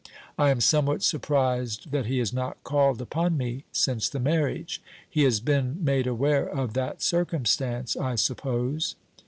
[0.35, 4.81] I am somewhat surprised that he has not called upon me since the marriage.
[5.07, 8.95] He has been made aware of that circumstance, I suppose?"